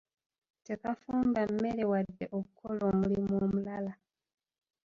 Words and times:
Tekafumba 0.65 1.41
mmere 1.51 1.83
wadde 1.91 2.25
okukola 2.37 2.81
omulimu 2.91 3.33
omulala. 3.45 3.93